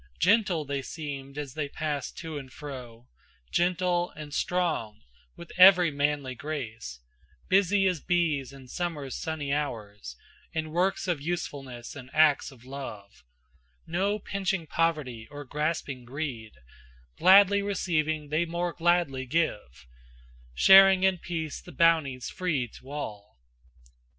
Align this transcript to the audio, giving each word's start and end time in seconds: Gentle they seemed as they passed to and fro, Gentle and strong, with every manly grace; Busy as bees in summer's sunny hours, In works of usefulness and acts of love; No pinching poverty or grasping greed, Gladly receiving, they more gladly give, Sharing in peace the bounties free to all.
Gentle 0.19 0.65
they 0.65 0.81
seemed 0.81 1.37
as 1.37 1.53
they 1.53 1.69
passed 1.69 2.17
to 2.17 2.39
and 2.39 2.51
fro, 2.51 3.07
Gentle 3.51 4.09
and 4.15 4.33
strong, 4.33 5.01
with 5.37 5.51
every 5.59 5.91
manly 5.91 6.33
grace; 6.33 7.01
Busy 7.49 7.85
as 7.85 8.01
bees 8.01 8.51
in 8.51 8.67
summer's 8.67 9.15
sunny 9.15 9.53
hours, 9.53 10.17
In 10.53 10.71
works 10.71 11.07
of 11.07 11.21
usefulness 11.21 11.95
and 11.95 12.09
acts 12.15 12.49
of 12.51 12.65
love; 12.65 13.23
No 13.85 14.17
pinching 14.17 14.65
poverty 14.65 15.27
or 15.29 15.45
grasping 15.45 16.03
greed, 16.03 16.53
Gladly 17.19 17.61
receiving, 17.61 18.29
they 18.29 18.43
more 18.45 18.73
gladly 18.73 19.27
give, 19.27 19.85
Sharing 20.55 21.03
in 21.03 21.19
peace 21.19 21.61
the 21.61 21.71
bounties 21.71 22.27
free 22.27 22.67
to 22.69 22.89
all. 22.89 23.37